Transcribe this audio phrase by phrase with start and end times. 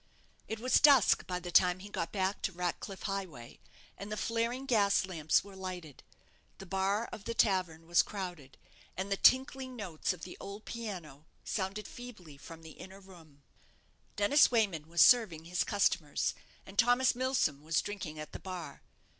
[0.47, 3.59] It was dusk by the time he got back to Ratcliff Highway,
[3.95, 6.01] and the flaring gas lamps were lighted.
[6.57, 8.57] The bar of the tavern was crowded,
[8.97, 13.43] and the tinkling notes of the old piano sounded feebly from the inner room.
[14.15, 16.33] Dennis Wayman was serving his customers,
[16.65, 18.81] and Thomas Milsom was drinking at the bar.